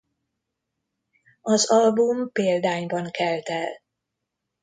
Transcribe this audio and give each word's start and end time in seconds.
Az 1.41 1.69
album 1.71 2.31
példányban 2.31 3.11
kelt 3.11 3.49
el. 3.49 3.81